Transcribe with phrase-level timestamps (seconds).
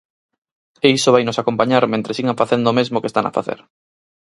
[0.85, 3.59] E iso vainos acompañar mentres sigan facendo o mesmo que están a facer.